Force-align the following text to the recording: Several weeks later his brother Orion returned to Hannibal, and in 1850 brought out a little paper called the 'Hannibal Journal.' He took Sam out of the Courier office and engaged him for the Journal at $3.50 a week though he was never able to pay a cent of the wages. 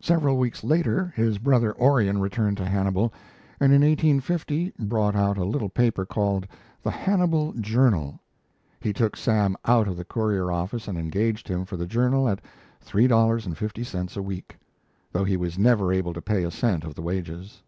Several 0.00 0.36
weeks 0.36 0.64
later 0.64 1.12
his 1.14 1.38
brother 1.38 1.72
Orion 1.80 2.18
returned 2.18 2.56
to 2.56 2.64
Hannibal, 2.66 3.12
and 3.60 3.72
in 3.72 3.82
1850 3.82 4.72
brought 4.76 5.14
out 5.14 5.38
a 5.38 5.44
little 5.44 5.68
paper 5.68 6.04
called 6.04 6.48
the 6.82 6.90
'Hannibal 6.90 7.52
Journal.' 7.52 8.18
He 8.80 8.92
took 8.92 9.16
Sam 9.16 9.56
out 9.66 9.86
of 9.86 9.96
the 9.96 10.04
Courier 10.04 10.50
office 10.50 10.88
and 10.88 10.98
engaged 10.98 11.46
him 11.46 11.64
for 11.64 11.76
the 11.76 11.86
Journal 11.86 12.28
at 12.28 12.40
$3.50 12.84 14.16
a 14.16 14.20
week 14.20 14.56
though 15.12 15.22
he 15.22 15.36
was 15.36 15.56
never 15.60 15.92
able 15.92 16.12
to 16.12 16.20
pay 16.22 16.42
a 16.42 16.50
cent 16.50 16.82
of 16.82 16.96
the 16.96 17.02
wages. 17.02 17.62